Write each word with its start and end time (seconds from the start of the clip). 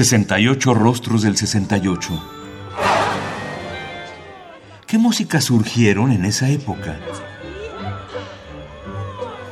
68 0.00 0.72
rostros 0.72 1.20
del 1.20 1.36
68. 1.36 2.22
¿Qué 4.86 4.96
músicas 4.96 5.44
surgieron 5.44 6.10
en 6.10 6.24
esa 6.24 6.48
época? 6.48 6.98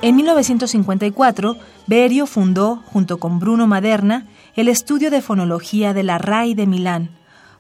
En 0.00 0.16
1954, 0.16 1.58
Berio 1.86 2.26
fundó, 2.26 2.76
junto 2.86 3.18
con 3.18 3.40
Bruno 3.40 3.66
Maderna, 3.66 4.26
el 4.56 4.68
estudio 4.68 5.10
de 5.10 5.20
fonología 5.20 5.92
de 5.92 6.02
la 6.02 6.16
RAI 6.16 6.54
de 6.54 6.66
Milán, 6.66 7.10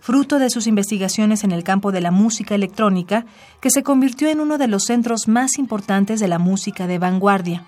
fruto 0.00 0.38
de 0.38 0.48
sus 0.48 0.66
investigaciones 0.66 1.44
en 1.44 1.52
el 1.52 1.64
campo 1.64 1.92
de 1.92 2.00
la 2.00 2.10
música 2.10 2.54
electrónica, 2.54 3.26
que 3.60 3.68
se 3.68 3.82
convirtió 3.82 4.30
en 4.30 4.40
uno 4.40 4.56
de 4.56 4.66
los 4.66 4.84
centros 4.84 5.28
más 5.28 5.58
importantes 5.58 6.20
de 6.20 6.28
la 6.28 6.38
música 6.38 6.86
de 6.86 6.98
vanguardia 6.98 7.66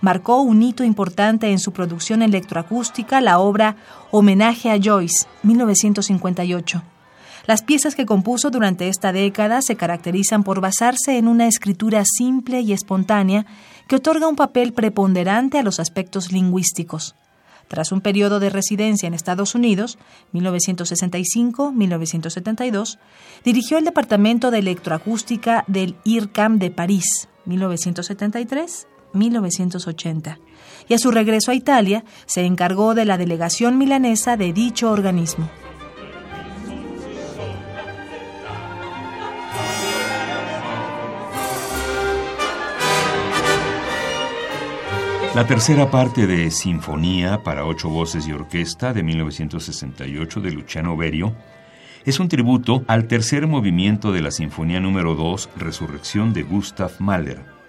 marcó 0.00 0.40
un 0.40 0.62
hito 0.62 0.84
importante 0.84 1.50
en 1.50 1.58
su 1.58 1.72
producción 1.72 2.22
electroacústica 2.22 3.20
la 3.20 3.38
obra 3.38 3.76
Homenaje 4.10 4.70
a 4.70 4.78
Joyce, 4.82 5.26
1958. 5.42 6.82
Las 7.46 7.62
piezas 7.62 7.94
que 7.94 8.06
compuso 8.06 8.50
durante 8.50 8.88
esta 8.88 9.12
década 9.12 9.60
se 9.62 9.76
caracterizan 9.76 10.42
por 10.44 10.60
basarse 10.60 11.18
en 11.18 11.26
una 11.26 11.46
escritura 11.46 12.02
simple 12.04 12.60
y 12.60 12.72
espontánea 12.72 13.46
que 13.88 13.96
otorga 13.96 14.28
un 14.28 14.36
papel 14.36 14.72
preponderante 14.72 15.58
a 15.58 15.62
los 15.62 15.80
aspectos 15.80 16.32
lingüísticos. 16.32 17.14
Tras 17.66 17.92
un 17.92 18.00
periodo 18.00 18.40
de 18.40 18.50
residencia 18.50 19.06
en 19.06 19.14
Estados 19.14 19.54
Unidos, 19.54 19.96
1965-1972, 20.32 22.98
dirigió 23.44 23.78
el 23.78 23.84
Departamento 23.84 24.50
de 24.50 24.58
Electroacústica 24.58 25.64
del 25.68 25.94
IRCAM 26.04 26.58
de 26.58 26.72
París, 26.72 27.28
1973 27.46 28.88
1980, 29.12 30.38
y 30.88 30.94
a 30.94 30.98
su 30.98 31.10
regreso 31.10 31.50
a 31.50 31.54
Italia 31.54 32.04
se 32.26 32.44
encargó 32.44 32.94
de 32.94 33.04
la 33.04 33.18
delegación 33.18 33.78
milanesa 33.78 34.36
de 34.36 34.52
dicho 34.52 34.90
organismo. 34.90 35.50
La 45.34 45.46
tercera 45.46 45.88
parte 45.92 46.26
de 46.26 46.50
Sinfonía 46.50 47.44
para 47.44 47.64
ocho 47.64 47.88
voces 47.88 48.26
y 48.26 48.32
orquesta 48.32 48.92
de 48.92 49.04
1968 49.04 50.40
de 50.40 50.50
Luciano 50.50 50.96
Berio 50.96 51.36
es 52.04 52.18
un 52.18 52.28
tributo 52.28 52.82
al 52.88 53.06
tercer 53.06 53.46
movimiento 53.46 54.10
de 54.10 54.22
la 54.22 54.32
Sinfonía 54.32 54.80
número 54.80 55.14
2, 55.14 55.50
Resurrección 55.56 56.32
de 56.32 56.42
Gustav 56.42 56.90
Mahler 56.98 57.59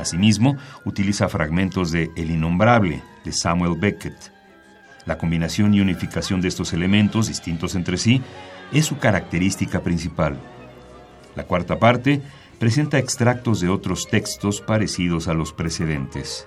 Asimismo, 0.00 0.56
utiliza 0.84 1.28
fragmentos 1.28 1.90
de 1.92 2.10
El 2.16 2.30
Innombrable, 2.30 3.02
de 3.22 3.32
Samuel 3.32 3.78
Beckett. 3.78 4.32
La 5.04 5.18
combinación 5.18 5.74
y 5.74 5.80
unificación 5.80 6.40
de 6.40 6.48
estos 6.48 6.72
elementos, 6.72 7.28
distintos 7.28 7.74
entre 7.74 7.98
sí, 7.98 8.22
es 8.72 8.86
su 8.86 8.98
característica 8.98 9.80
principal. 9.80 10.40
La 11.36 11.44
cuarta 11.44 11.78
parte 11.78 12.22
presenta 12.58 12.98
extractos 12.98 13.60
de 13.60 13.68
otros 13.68 14.06
textos 14.10 14.60
parecidos 14.60 15.28
a 15.28 15.34
los 15.34 15.52
precedentes. 15.52 16.46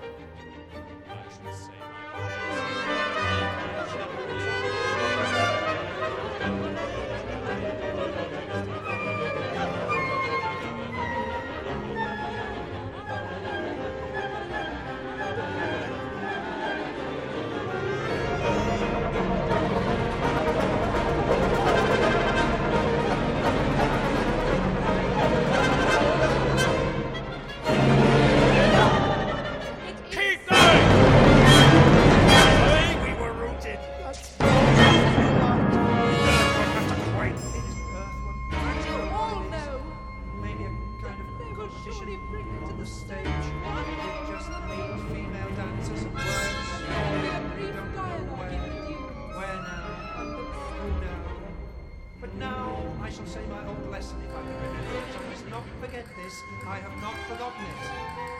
I 55.86 56.77
have 56.77 57.02
not 57.02 57.14
forgotten 57.27 57.61
it. 57.66 57.76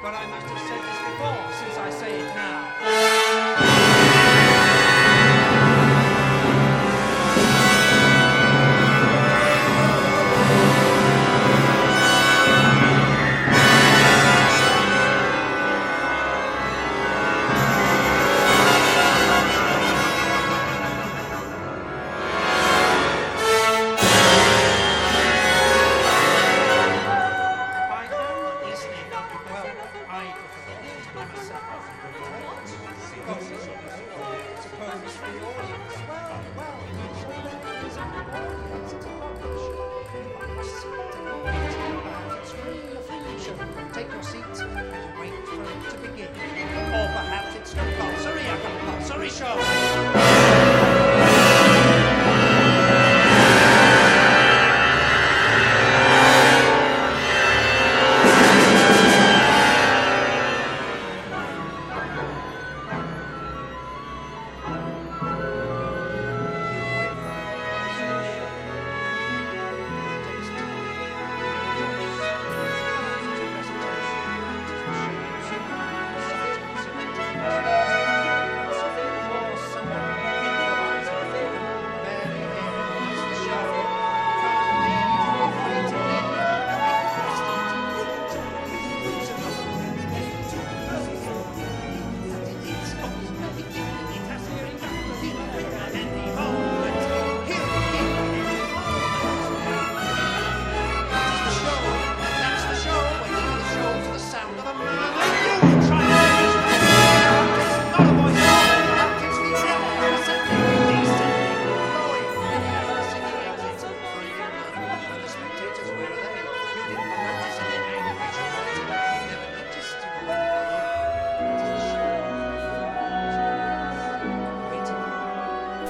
But 0.02 0.14
I 0.14 0.26
must 0.28 0.48
have 0.48 0.62
said 0.64 0.80
this 0.80 1.00
before, 1.12 1.52
since 1.60 1.78
I 1.78 1.90
say 1.90 2.22
it 2.22 2.36
now. 2.36 3.83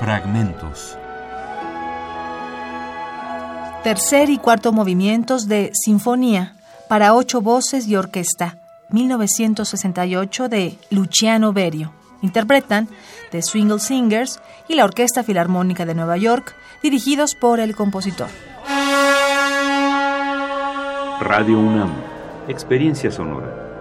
Fragmentos. 0.04 0.98
Tercer 3.86 4.30
y 4.30 4.38
cuarto 4.38 4.74
movimientos 4.74 5.48
de 5.48 5.72
Sinfonía 5.74 6.56
para 6.90 7.16
ocho 7.16 7.40
voces 7.40 7.88
y 7.88 7.96
orquesta, 7.96 8.58
1968 8.90 10.50
de 10.50 10.78
Luciano 10.90 11.54
Berio. 11.54 11.94
Interpretan 12.22 12.90
The 13.32 13.42
Swingle 13.42 13.80
Singers 13.80 14.42
y 14.68 14.76
la 14.76 14.84
Orquesta 14.84 15.24
Filarmónica 15.24 15.86
de 15.86 15.96
Nueva 15.96 16.18
York, 16.18 16.54
dirigidos 16.82 17.34
por 17.34 17.62
el 17.62 17.74
compositor. 17.74 18.28
Radio 21.22 21.60
UNAM, 21.60 21.94
Experiencia 22.50 23.10
Sonora. 23.10 23.73